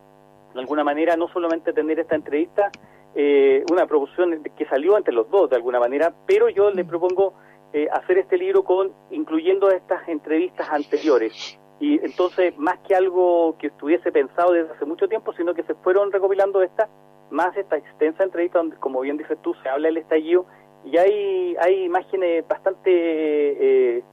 de 0.55 0.59
alguna 0.59 0.83
manera 0.83 1.15
no 1.15 1.27
solamente 1.27 1.71
tener 1.71 1.99
esta 1.99 2.15
entrevista, 2.15 2.71
eh, 3.13 3.63
una 3.71 3.85
proposición 3.85 4.43
que 4.57 4.65
salió 4.65 4.97
entre 4.97 5.13
los 5.13 5.29
dos 5.29 5.51
de 5.51 5.57
alguna 5.57 5.79
manera, 5.79 6.11
pero 6.25 6.49
yo 6.49 6.71
le 6.71 6.83
propongo 6.83 7.35
eh, 7.73 7.87
hacer 7.91 8.17
este 8.17 8.39
libro 8.39 8.63
con 8.63 8.91
incluyendo 9.11 9.69
estas 9.69 10.07
entrevistas 10.07 10.67
anteriores. 10.71 11.59
Y 11.79 12.03
entonces, 12.03 12.57
más 12.57 12.79
que 12.79 12.95
algo 12.95 13.55
que 13.59 13.67
estuviese 13.67 14.11
pensado 14.11 14.53
desde 14.53 14.71
hace 14.71 14.85
mucho 14.85 15.07
tiempo, 15.07 15.31
sino 15.33 15.53
que 15.53 15.61
se 15.61 15.75
fueron 15.75 16.11
recopilando 16.11 16.63
estas 16.63 16.89
más 17.29 17.55
esta 17.57 17.77
extensa 17.77 18.23
entrevista 18.23 18.59
donde, 18.59 18.77
como 18.77 19.01
bien 19.01 19.17
dices 19.17 19.37
tú, 19.41 19.53
se 19.61 19.69
habla 19.69 19.87
del 19.87 19.97
estallido 19.97 20.45
y 20.85 20.97
hay, 20.97 21.55
hay 21.59 21.83
imágenes 21.83 22.47
bastante 22.47 22.89
eh, 22.91 24.03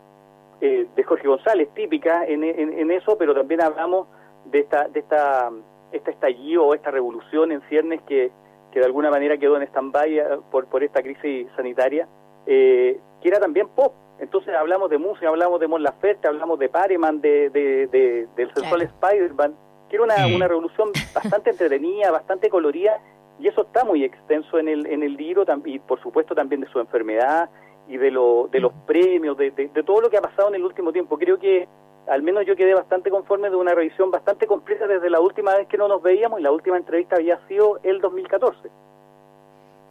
eh, 0.61 0.87
de 0.95 1.03
Jorge 1.05 1.29
González 1.29 1.69
típicas 1.75 2.29
en, 2.29 2.43
en, 2.43 2.91
eso, 2.91 3.17
pero 3.19 3.35
también 3.35 3.63
hablamos 3.63 4.09
de 4.47 4.61
esta, 4.61 4.89
de 4.89 5.01
esta, 5.01 5.51
este 5.93 6.11
estallido 6.11 6.65
o 6.65 6.75
esta 6.75 6.91
revolución 6.91 7.53
en 7.53 7.61
ciernes 7.69 8.03
que, 8.03 8.33
que 8.73 8.81
de 8.81 8.87
alguna 8.87 9.11
manera 9.11 9.39
quedó 9.39 9.57
en 9.57 9.63
stand-by 9.63 10.19
eh, 10.19 10.25
por, 10.51 10.67
por 10.67 10.83
esta 10.83 11.03
crisis 11.03 11.47
sanitaria, 11.57 12.09
que 12.47 13.01
era 13.23 13.41
también 13.41 13.69
pop. 13.69 13.95
Entonces 14.19 14.55
hablamos 14.55 14.91
de 14.91 14.99
música, 14.99 15.29
hablamos 15.29 15.61
de 15.61 15.67
Mon 15.67 15.83
Laferte, 15.83 16.29
hablamos 16.29 16.59
de 16.59 16.69
Pareman, 16.69 17.21
de, 17.21 17.51
de, 17.51 18.29
del 18.37 18.55
sensual 18.55 18.83
Spider-Man, 18.83 19.55
que 19.89 19.97
era 19.97 20.05
una, 20.05 20.27
una 20.27 20.49
revolución 20.49 20.91
bastante 21.15 21.51
entretenida, 21.51 22.11
bastante 22.11 22.49
colorida 22.49 23.01
y 23.39 23.49
eso 23.49 23.63
está 23.63 23.85
muy 23.85 24.05
extenso 24.05 24.59
en 24.59 24.69
el, 24.69 24.87
en 24.87 25.03
el 25.03 25.15
libro 25.17 25.45
y 25.65 25.79
por 25.79 26.01
supuesto 26.01 26.35
también 26.35 26.61
de 26.61 26.69
su 26.69 26.79
enfermedad 26.79 27.51
y 27.89 27.97
de, 27.97 28.11
lo, 28.11 28.49
de 28.51 28.61
los 28.61 28.73
premios, 28.87 29.37
de, 29.37 29.51
de, 29.51 29.83
todo 29.83 30.01
lo 30.01 30.09
que 30.09 30.17
ha 30.17 30.23
pasado 30.23 30.49
en 30.49 30.55
el 30.55 30.65
último 30.65 30.93
tiempo. 30.93 31.19
Creo 31.19 31.39
que 31.39 31.69
al 32.07 32.23
menos 32.23 32.47
yo 32.47 32.57
quedé 32.57 32.75
bastante 32.75 33.11
conforme 33.11 33.51
de 33.51 33.57
una 33.57 33.75
revisión 33.75 34.11
bastante 34.11 34.47
completa 34.47 34.87
desde 34.87 35.11
la 35.11 35.21
última 35.21 35.55
vez 35.55 35.67
que 35.69 35.77
no 35.77 35.89
nos 35.89 36.03
veíamos 36.03 36.41
y 36.41 36.43
la 36.43 36.53
última 36.53 36.77
entrevista 36.77 37.17
había 37.17 37.39
sido 37.49 37.81
el 37.83 38.01
2014. 38.01 38.71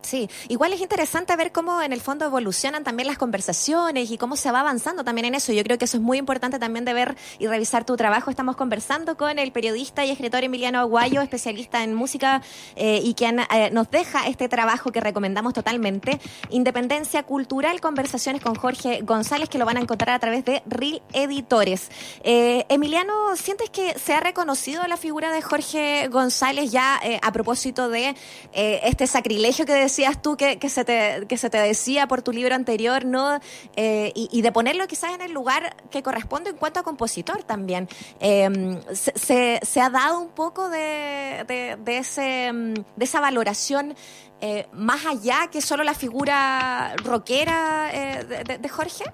Sí, 0.03 0.29
igual 0.49 0.73
es 0.73 0.81
interesante 0.81 1.33
ver 1.37 1.53
cómo 1.53 1.81
en 1.81 1.93
el 1.93 2.01
fondo 2.01 2.25
evolucionan 2.25 2.83
también 2.83 3.07
las 3.07 3.17
conversaciones 3.17 4.11
y 4.11 4.17
cómo 4.17 4.35
se 4.35 4.51
va 4.51 4.59
avanzando 4.59 5.05
también 5.05 5.25
en 5.25 5.35
eso. 5.35 5.53
Yo 5.53 5.63
creo 5.63 5.77
que 5.77 5.85
eso 5.85 5.97
es 5.97 6.03
muy 6.03 6.17
importante 6.17 6.59
también 6.59 6.83
de 6.83 6.93
ver 6.93 7.15
y 7.39 7.47
revisar 7.47 7.85
tu 7.85 7.95
trabajo. 7.95 8.29
Estamos 8.29 8.57
conversando 8.57 9.15
con 9.15 9.39
el 9.39 9.51
periodista 9.53 10.05
y 10.05 10.11
escritor 10.11 10.43
Emiliano 10.43 10.79
Aguayo, 10.79 11.21
especialista 11.21 11.83
en 11.83 11.93
música 11.93 12.41
eh, 12.75 12.99
y 13.01 13.13
quien 13.13 13.39
eh, 13.39 13.69
nos 13.71 13.89
deja 13.89 14.27
este 14.27 14.49
trabajo 14.49 14.91
que 14.91 14.99
recomendamos 14.99 15.53
totalmente, 15.53 16.19
Independencia 16.49 17.23
Cultural, 17.23 17.79
conversaciones 17.79 18.41
con 18.41 18.55
Jorge 18.55 19.01
González, 19.03 19.47
que 19.47 19.57
lo 19.57 19.65
van 19.65 19.77
a 19.77 19.79
encontrar 19.79 20.15
a 20.15 20.19
través 20.19 20.43
de 20.43 20.63
RIL 20.65 21.01
Editores. 21.13 21.89
Eh, 22.23 22.65
Emiliano, 22.67 23.35
¿sientes 23.37 23.69
que 23.69 23.97
se 23.97 24.13
ha 24.13 24.19
reconocido 24.19 24.85
la 24.87 24.97
figura 24.97 25.31
de 25.31 25.41
Jorge 25.41 26.09
González 26.09 26.71
ya 26.71 26.99
a 27.21 27.31
propósito 27.31 27.87
de 27.89 28.15
este 28.53 29.07
sacrilegio 29.07 29.65
que 29.65 29.73
decías 29.93 30.19
tú 30.23 30.35
que, 30.37 30.57
que, 30.57 30.69
se 30.69 30.83
te, 30.83 31.27
que 31.27 31.37
se 31.37 31.51
te 31.51 31.59
decía 31.59 32.07
por 32.07 32.23
tu 32.23 32.31
libro 32.31 32.55
anterior, 32.55 33.05
¿no? 33.05 33.39
Eh, 33.75 34.11
y, 34.15 34.41
de 34.41 34.51
ponerlo 34.51 34.87
quizás 34.87 35.13
en 35.13 35.21
el 35.21 35.31
lugar 35.31 35.75
que 35.91 36.01
corresponde 36.01 36.49
en 36.49 36.57
cuanto 36.57 36.79
a 36.79 36.83
compositor 36.83 37.43
también. 37.43 37.87
Em, 38.19 38.81
se, 38.91 39.59
se, 39.61 39.81
ha 39.81 39.89
dado 39.91 40.19
un 40.19 40.29
poco 40.29 40.67
de, 40.69 41.45
de, 41.47 41.97
ese, 41.97 42.51
mm, 42.51 42.73
de 42.95 43.05
esa 43.05 43.21
valoración 43.21 43.93
eh, 44.41 44.65
más 44.73 45.05
allá 45.05 45.47
que 45.51 45.61
solo 45.61 45.83
la 45.83 45.93
figura 45.93 46.95
rockera 47.03 47.89
eh, 47.93 48.59
de, 48.59 48.69
Jorge? 48.69 49.05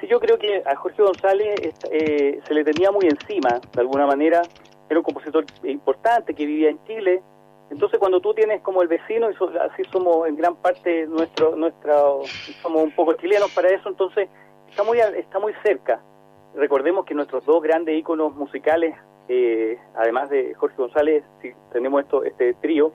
Sí, 0.00 0.06
yo 0.08 0.18
creo 0.20 0.38
que 0.38 0.62
a 0.64 0.74
Jorge 0.74 1.02
González 1.02 1.74
se 1.82 2.54
le 2.54 2.64
tenía 2.64 2.90
muy 2.90 3.06
encima, 3.06 3.60
de 3.74 3.80
alguna 3.80 4.06
manera. 4.06 4.40
Era 4.88 4.98
un 5.00 5.04
compositor 5.04 5.44
importante 5.64 6.34
que 6.34 6.46
vivía 6.46 6.70
en 6.70 6.82
Chile, 6.84 7.22
entonces 7.70 7.98
cuando 7.98 8.20
tú 8.20 8.34
tienes 8.34 8.60
como 8.62 8.82
el 8.82 8.88
vecino, 8.88 9.30
y 9.30 9.34
así 9.58 9.82
somos 9.90 10.28
en 10.28 10.36
gran 10.36 10.56
parte 10.56 11.06
nuestro, 11.06 11.56
nuestra, 11.56 11.96
somos 12.62 12.82
un 12.82 12.92
poco 12.92 13.14
chilenos 13.14 13.52
para 13.54 13.68
eso, 13.68 13.88
entonces 13.88 14.28
está 14.68 14.82
muy, 14.82 14.98
está 14.98 15.38
muy 15.38 15.52
cerca. 15.62 16.00
Recordemos 16.54 17.04
que 17.04 17.14
nuestros 17.14 17.44
dos 17.44 17.62
grandes 17.62 17.98
íconos 17.98 18.34
musicales, 18.34 18.94
eh, 19.28 19.78
además 19.96 20.30
de 20.30 20.54
Jorge 20.54 20.76
González, 20.76 21.24
si 21.42 21.52
tenemos 21.72 22.02
esto, 22.02 22.22
este 22.22 22.54
trío, 22.54 22.92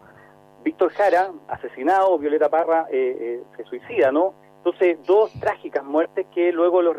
Víctor 0.63 0.91
Jara, 0.91 1.31
asesinado, 1.47 2.17
Violeta 2.17 2.49
Parra 2.49 2.87
eh, 2.91 3.17
eh, 3.19 3.43
se 3.57 3.63
suicida, 3.63 4.11
¿no? 4.11 4.33
Entonces, 4.57 4.97
dos 5.05 5.31
trágicas 5.39 5.83
muertes 5.83 6.27
que 6.33 6.51
luego 6.51 6.81
los, 6.81 6.95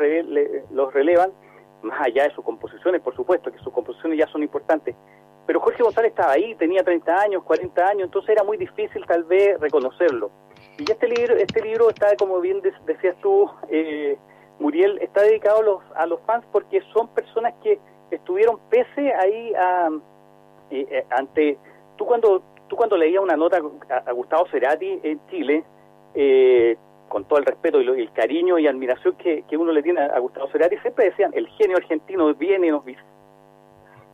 los 0.71 0.93
relevan, 0.93 1.31
más 1.83 2.01
allá 2.01 2.23
de 2.23 2.31
sus 2.31 2.43
composiciones, 2.43 3.01
por 3.01 3.15
supuesto, 3.15 3.51
que 3.51 3.59
sus 3.59 3.71
composiciones 3.71 4.17
ya 4.17 4.27
son 4.27 4.43
importantes, 4.43 4.95
pero 5.51 5.59
Jorge 5.59 5.83
González 5.83 6.11
estaba 6.11 6.31
ahí, 6.31 6.55
tenía 6.55 6.81
30 6.81 7.13
años, 7.13 7.43
40 7.43 7.85
años, 7.85 8.03
entonces 8.05 8.29
era 8.29 8.41
muy 8.41 8.55
difícil 8.55 9.05
tal 9.05 9.25
vez 9.25 9.59
reconocerlo. 9.59 10.31
Y 10.77 10.89
este 10.89 11.09
libro, 11.09 11.35
este 11.35 11.61
libro 11.61 11.89
está, 11.89 12.15
como 12.15 12.39
bien 12.39 12.61
decías 12.85 13.17
tú, 13.21 13.51
eh, 13.67 14.17
Muriel, 14.59 14.97
está 15.01 15.23
dedicado 15.23 15.59
a 15.59 15.63
los, 15.63 15.83
a 15.97 16.05
los 16.05 16.21
fans 16.21 16.45
porque 16.53 16.79
son 16.93 17.09
personas 17.09 17.53
que 17.61 17.81
estuvieron 18.11 18.61
pese 18.69 19.13
ahí 19.13 19.53
a, 19.55 19.89
eh, 20.69 20.87
eh, 20.89 21.05
ante... 21.09 21.57
Tú 21.97 22.05
cuando, 22.05 22.41
tú 22.69 22.77
cuando 22.77 22.95
leías 22.95 23.21
una 23.21 23.35
nota 23.35 23.59
a, 23.89 24.11
Gustavo 24.13 24.47
Cerati 24.51 25.01
en 25.03 25.19
Chile, 25.27 25.65
con 27.09 27.25
todo 27.25 27.39
el 27.39 27.45
respeto 27.45 27.81
y, 27.81 27.89
el 27.89 28.13
cariño 28.13 28.57
y 28.57 28.67
admiración 28.67 29.17
que, 29.17 29.43
uno 29.57 29.73
le 29.73 29.83
tiene 29.83 29.99
a, 29.99 30.17
Gustavo 30.19 30.47
Cerati, 30.47 30.77
siempre 30.77 31.09
decían, 31.09 31.31
el 31.33 31.49
genio 31.49 31.75
argentino 31.75 32.33
viene 32.35 32.71
nos 32.71 32.85
visita 32.85 33.10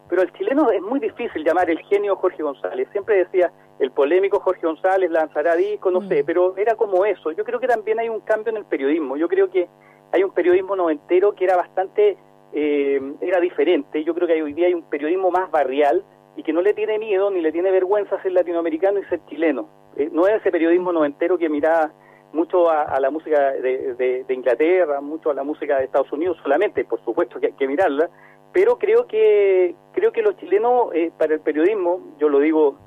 pero 0.10 0.22
al 0.22 0.32
chileno 0.34 0.72
es 0.72 0.82
muy 0.82 1.00
difícil 1.00 1.44
llamar 1.44 1.70
el 1.70 1.80
genio 1.80 2.16
Jorge 2.16 2.44
González. 2.44 2.88
Siempre 2.92 3.18
decía, 3.18 3.52
el 3.80 3.92
polémico 3.92 4.40
Jorge 4.40 4.66
González 4.66 5.12
lanzará 5.12 5.56
disco, 5.56 5.92
no 5.92 6.02
sé, 6.08 6.24
mm. 6.24 6.26
pero 6.26 6.58
era 6.58 6.76
como 6.76 7.06
eso. 7.06 7.32
Yo 7.32 7.44
creo 7.44 7.60
que 7.60 7.68
también 7.68 8.00
hay 8.00 8.10
un 8.10 8.22
cambio 8.22 8.52
en 8.52 8.58
el 8.58 8.66
periodismo. 8.66 9.18
Yo 9.18 9.28
creo 9.28 9.50
que 9.50 9.68
hay 10.12 10.24
un 10.24 10.32
periodismo 10.32 10.76
noventero 10.76 11.36
que 11.36 11.44
era 11.44 11.58
bastante, 11.58 12.18
eh, 12.54 13.02
era 13.22 13.40
diferente. 13.40 14.04
Yo 14.04 14.14
creo 14.16 14.28
que 14.28 14.42
hoy 14.42 14.54
día 14.54 14.68
hay 14.68 14.74
un 14.74 14.84
periodismo 14.84 15.30
más 15.32 15.52
barrial 15.52 16.04
y 16.36 16.44
que 16.44 16.54
no 16.54 16.62
le 16.62 16.74
tiene 16.74 17.00
miedo 17.00 17.30
ni 17.30 17.42
le 17.42 17.52
tiene 17.52 17.72
vergüenza 17.72 18.22
ser 18.22 18.32
latinoamericano 18.32 19.00
y 19.00 19.06
ser 19.06 19.20
chileno. 19.26 19.68
Eh, 19.98 20.10
no 20.12 20.28
es 20.28 20.36
ese 20.36 20.52
periodismo 20.52 20.94
noventero 20.94 21.38
que 21.38 21.50
miraba 21.50 21.92
mucho 22.34 22.70
a, 22.70 23.00
la 23.00 23.10
música 23.10 23.52
de, 23.54 24.26
Inglaterra, 24.30 25.02
mucho 25.02 25.32
a 25.32 25.34
la 25.34 25.44
música 25.44 25.78
de 25.78 25.86
Estados 25.86 26.12
Unidos 26.12 26.38
solamente, 26.44 26.84
por 26.86 27.04
supuesto 27.04 27.40
que 27.40 27.48
hay 27.48 27.54
que 27.54 27.68
mirarla, 27.68 28.10
pero 28.54 28.78
creo 28.78 29.08
que 29.08 29.76
creo 29.94 30.12
que 30.12 30.22
los 30.22 30.38
chilenos 30.38 30.90
eh, 30.94 31.12
para 31.18 31.34
el 31.34 31.40
periodismo, 31.40 32.02
yo 32.20 32.30
lo 32.30 32.40
digo 32.40 32.78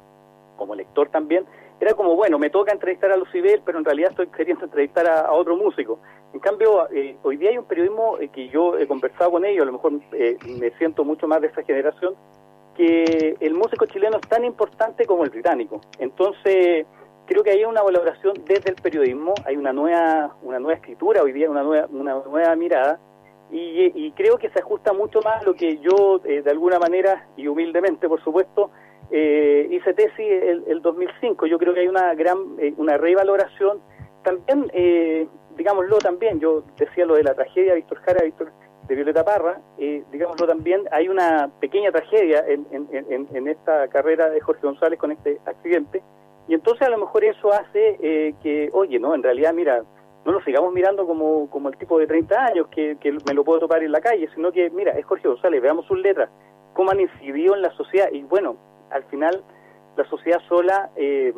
como 0.57 0.75
lector 0.75 1.09
también, 1.09 1.45
era 1.81 1.95
como, 1.95 2.14
bueno, 2.14 2.38
me 2.38 2.50
toca 2.50 2.73
entrevistar 2.73 3.11
a 3.11 3.17
Lucibel, 3.17 3.62
pero 3.64 3.79
en 3.79 3.85
realidad 3.85 4.11
estoy 4.11 4.26
queriendo 4.29 4.67
entrevistar 4.67 5.09
a, 5.09 5.33
otro 5.33 5.57
músico. 5.57 5.99
En 6.35 6.40
cambio, 6.40 6.88
eh, 6.90 7.17
hoy 7.23 7.38
día 7.38 7.50
hay 7.50 7.59
un 7.59 7.64
periodismo 7.64 8.19
eh, 8.19 8.29
que 8.29 8.49
yo 8.49 8.79
he 8.79 8.87
conversado 8.87 9.31
con 9.31 9.45
ellos, 9.45 9.62
a 9.62 9.67
lo 9.67 9.73
mejor 9.73 9.93
me 9.93 10.71
siento 10.79 11.05
mucho 11.05 11.26
más 11.26 11.40
de 11.40 11.49
esa 11.49 11.62
generación, 11.62 12.14
que 12.76 13.37
el 13.40 13.55
músico 13.55 13.87
chileno 13.87 14.19
es 14.19 14.29
tan 14.29 14.45
importante 14.45 15.07
como 15.07 15.25
el 15.25 15.31
británico. 15.31 15.81
Entonces, 15.99 16.87
creo 17.26 17.43
que 17.43 17.50
hay 17.50 17.64
una 17.64 17.83
valoración 17.83 18.35
desde 18.45 18.71
el 18.71 18.76
periodismo, 18.76 19.35
hay 19.45 19.57
una 19.57 19.73
nueva, 19.73 20.37
una 20.43 20.59
nueva 20.59 20.75
escritura, 20.75 21.23
hoy 21.23 21.33
día 21.33 21.50
una 21.50 21.62
nueva, 21.62 21.87
una 21.90 22.14
nueva 22.14 22.57
mirada, 22.57 22.99
y, 23.52 24.12
creo 24.12 24.38
que 24.38 24.50
se 24.50 24.61
ajusta 24.61 24.92
mucho 24.92 25.21
más 25.23 25.42
a 25.42 25.45
lo 25.45 25.54
que 25.54 25.78
yo, 25.78 26.21
eh, 26.25 26.42
de 26.42 26.50
alguna 26.50 26.78
manera, 26.78 27.26
y 27.37 27.49
humildemente, 27.49 28.09
por 28.09 28.23
supuesto, 28.23 28.71
eh, 29.11 29.69
hice 29.71 29.92
tesis 29.95 30.19
el, 30.19 30.64
el, 30.69 30.83
2005. 30.83 31.47
Yo 31.47 31.59
creo 31.59 31.75
que 31.75 31.80
hay 31.80 31.88
una 31.88 32.14
gran, 32.14 32.38
eh, 32.59 32.75
una 32.76 32.97
revaloración. 32.97 33.80
También, 34.23 34.71
digámoslo 35.57 35.97
también, 35.97 36.40
yo 36.40 36.62
decía 36.76 37.07
lo 37.07 37.14
de 37.14 37.25
la 37.25 37.35
tragedia 37.35 37.71
de 37.71 37.76
Víctor 37.76 38.02
Jara, 38.02 38.23
Víctor 38.23 38.52
de 38.87 38.95
Violeta 38.95 39.25
Parra, 39.25 39.62
digámoslo 39.78 40.47
también, 40.47 40.83
hay 40.92 41.09
una 41.09 41.50
pequeña 41.59 41.90
tragedia 41.90 42.45
en, 42.47 42.66
en, 42.71 43.26
en, 43.33 43.49
esta 43.49 43.88
carrera 43.88 44.28
de 44.28 44.42
Jorge 44.42 44.61
González 44.66 44.99
con 44.99 45.11
este 45.11 45.40
accidente, 45.47 46.02
y 46.49 46.54
entonces 46.54 46.87
a 46.87 46.90
lo 46.90 46.99
mejor 46.99 47.25
eso 47.25 47.50
hace 47.50 48.35
que, 48.42 48.69
oye, 48.75 48.99
no, 48.99 49.14
en 49.14 49.23
realidad, 49.23 49.54
mira, 49.54 49.85
no 50.25 50.33
lo 50.33 50.43
sigamos 50.43 50.73
mirando 50.73 51.07
como, 51.07 51.49
como 51.49 51.69
el 51.69 51.77
tipo 51.77 51.99
de 51.99 52.07
30 52.07 52.47
años 52.47 52.69
que, 52.69 52.97
que 53.00 53.12
me 53.12 53.35
lo 53.35 53.45
puedo 53.45 53.61
topar 53.61 53.83
en 53.83 53.93
la 53.93 54.00
calle, 54.00 54.29
sino 54.35 54.53
que, 54.53 54.71
mira, 54.71 54.93
es 54.93 55.05
Jorge 55.07 55.29
González, 55.29 55.62
veamos 55.62 55.87
sus 55.87 55.99
letras, 55.99 56.31
cómo 56.75 56.91
han 56.91 57.00
incidido 57.00 57.55
en 57.55 57.62
la 57.62 57.71
sociedad. 57.73 58.09
Y 58.12 58.23
bueno, 58.23 58.57
al 58.91 59.05
final 59.05 59.43
la 59.97 60.05
sociedad 60.05 60.41
sola 60.49 60.91
eh, 60.97 61.33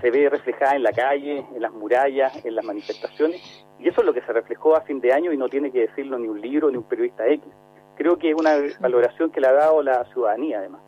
se 0.00 0.10
ve 0.10 0.28
reflejada 0.28 0.76
en 0.76 0.82
la 0.82 0.92
calle, 0.92 1.44
en 1.54 1.62
las 1.62 1.72
murallas, 1.72 2.44
en 2.44 2.54
las 2.54 2.64
manifestaciones, 2.64 3.66
y 3.78 3.88
eso 3.88 4.00
es 4.00 4.06
lo 4.06 4.14
que 4.14 4.22
se 4.22 4.32
reflejó 4.32 4.76
a 4.76 4.82
fin 4.82 5.00
de 5.00 5.12
año 5.12 5.32
y 5.32 5.36
no 5.36 5.48
tiene 5.48 5.70
que 5.70 5.80
decirlo 5.80 6.18
ni 6.18 6.28
un 6.28 6.40
libro 6.40 6.70
ni 6.70 6.76
un 6.76 6.84
periodista 6.84 7.26
X. 7.26 7.46
Creo 7.96 8.18
que 8.18 8.30
es 8.30 8.36
una 8.38 8.56
valoración 8.80 9.30
que 9.30 9.40
le 9.40 9.48
ha 9.48 9.52
dado 9.52 9.82
la 9.82 10.04
ciudadanía, 10.12 10.58
además. 10.58 10.82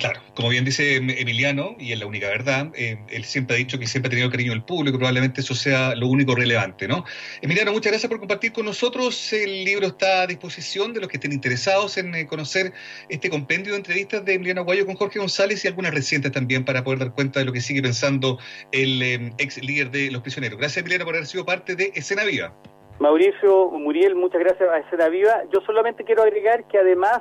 Claro, 0.00 0.20
como 0.34 0.48
bien 0.48 0.64
dice 0.64 0.96
Emiliano, 0.96 1.76
y 1.78 1.92
es 1.92 1.98
la 1.98 2.06
única 2.06 2.26
verdad, 2.26 2.72
eh, 2.74 2.96
él 3.10 3.22
siempre 3.24 3.56
ha 3.56 3.58
dicho 3.58 3.78
que 3.78 3.86
siempre 3.86 4.08
ha 4.08 4.10
tenido 4.10 4.30
cariño 4.30 4.52
del 4.52 4.62
público, 4.62 4.96
probablemente 4.96 5.42
eso 5.42 5.54
sea 5.54 5.94
lo 5.94 6.06
único 6.06 6.34
relevante, 6.34 6.88
¿no? 6.88 7.04
Emiliano, 7.42 7.70
muchas 7.70 7.92
gracias 7.92 8.08
por 8.08 8.18
compartir 8.18 8.50
con 8.52 8.64
nosotros. 8.64 9.30
El 9.34 9.62
libro 9.62 9.88
está 9.88 10.22
a 10.22 10.26
disposición 10.26 10.94
de 10.94 11.00
los 11.00 11.10
que 11.10 11.18
estén 11.18 11.34
interesados 11.34 11.98
en 11.98 12.14
eh, 12.14 12.26
conocer 12.26 12.72
este 13.10 13.28
compendio 13.28 13.72
de 13.72 13.78
entrevistas 13.80 14.24
de 14.24 14.32
Emiliano 14.32 14.62
Aguayo 14.62 14.86
con 14.86 14.94
Jorge 14.94 15.18
González 15.18 15.62
y 15.66 15.68
algunas 15.68 15.92
recientes 15.92 16.32
también 16.32 16.64
para 16.64 16.82
poder 16.82 17.00
dar 17.00 17.12
cuenta 17.12 17.40
de 17.40 17.44
lo 17.44 17.52
que 17.52 17.60
sigue 17.60 17.82
pensando 17.82 18.38
el 18.72 19.02
eh, 19.02 19.32
ex 19.36 19.62
líder 19.62 19.90
de 19.90 20.10
Los 20.10 20.22
Prisioneros. 20.22 20.58
Gracias, 20.58 20.78
Emiliano, 20.78 21.04
por 21.04 21.14
haber 21.14 21.26
sido 21.26 21.44
parte 21.44 21.76
de 21.76 21.92
Escena 21.94 22.24
Viva. 22.24 22.54
Mauricio 23.00 23.70
Muriel, 23.72 24.14
muchas 24.14 24.40
gracias 24.40 24.66
a 24.66 24.78
Escena 24.78 25.10
Viva. 25.10 25.42
Yo 25.52 25.60
solamente 25.66 26.04
quiero 26.04 26.22
agregar 26.22 26.66
que 26.68 26.78
además 26.78 27.20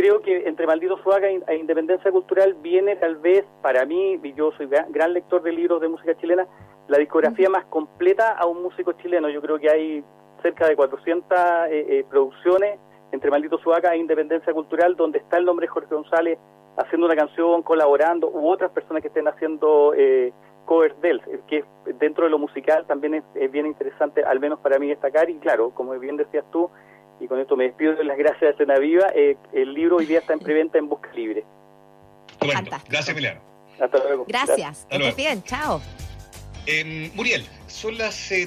creo 0.00 0.22
que 0.22 0.48
entre 0.48 0.66
Maldito 0.66 0.96
Suaga 1.02 1.28
e 1.28 1.56
Independencia 1.56 2.10
Cultural 2.10 2.54
viene 2.62 2.96
tal 2.96 3.16
vez, 3.16 3.44
para 3.60 3.84
mí, 3.84 4.18
y 4.22 4.32
yo 4.32 4.50
soy 4.52 4.66
gran, 4.66 5.12
lector 5.12 5.42
de 5.42 5.52
libros 5.52 5.78
de 5.82 5.88
música 5.88 6.16
chilena, 6.16 6.46
la 6.88 6.96
discografía 6.96 7.50
más 7.50 7.66
completa 7.66 8.32
a 8.32 8.46
un 8.46 8.62
músico 8.62 8.92
chileno. 8.94 9.28
Yo 9.28 9.42
creo 9.42 9.58
que 9.58 9.68
hay 9.68 10.02
cerca 10.40 10.66
de 10.66 10.74
400 10.74 11.38
eh, 11.38 11.68
eh, 11.70 12.04
producciones 12.08 12.80
entre 13.12 13.30
Maldito 13.30 13.58
Suaga 13.58 13.94
e 13.94 13.98
Independencia 13.98 14.54
Cultural, 14.54 14.96
donde 14.96 15.18
está 15.18 15.36
el 15.36 15.44
nombre 15.44 15.66
de 15.66 15.72
Jorge 15.72 15.94
González 15.94 16.38
haciendo 16.78 17.06
una 17.06 17.16
canción, 17.16 17.62
colaborando, 17.62 18.30
u 18.30 18.48
otras 18.48 18.70
personas 18.70 19.02
que 19.02 19.08
estén 19.08 19.28
haciendo 19.28 19.92
eh, 19.94 20.32
covers 20.64 20.98
de 21.02 21.10
él, 21.10 21.22
que 21.46 21.62
dentro 21.98 22.24
de 22.24 22.30
lo 22.30 22.38
musical 22.38 22.86
también 22.86 23.22
es, 23.34 23.50
bien 23.50 23.66
interesante, 23.66 24.22
al 24.22 24.40
menos 24.40 24.60
para 24.60 24.78
mí 24.78 24.88
destacar, 24.88 25.28
y 25.28 25.36
claro, 25.40 25.72
como 25.74 25.98
bien 25.98 26.16
decías 26.16 26.44
tú, 26.50 26.70
y 27.20 27.28
con 27.28 27.38
esto 27.38 27.56
me 27.56 27.64
despido 27.64 27.94
de 27.94 28.04
las 28.04 28.16
gracias 28.16 28.52
de 28.52 28.56
Cena 28.56 28.78
Viva, 28.78 29.08
eh, 29.14 29.36
el 29.52 29.74
libro 29.74 29.96
hoy 29.96 30.06
día 30.06 30.20
está 30.20 30.32
en 30.32 30.40
preventa 30.40 30.78
en 30.78 30.88
Busca 30.88 31.12
Libre. 31.12 31.44
Gracias, 32.40 33.08
Emiliano. 33.10 33.40
Hasta 33.78 33.98
luego. 33.98 34.24
Gracias. 34.26 34.86
Que 34.90 35.12
bien. 35.16 35.42
Chao. 35.42 35.80
Muriel, 37.14 37.44
son 37.66 37.98
las 37.98 38.30